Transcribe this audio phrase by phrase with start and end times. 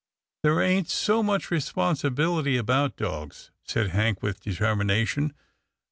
[0.41, 5.31] "There ain't so much responsibility about dogs," said Hank with determination.